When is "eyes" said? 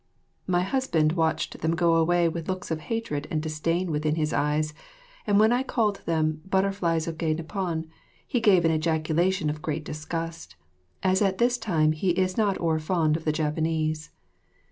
4.33-4.73